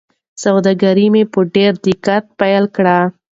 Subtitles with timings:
[0.43, 2.97] سوداګري مې په ډېر دقت پیل کړه.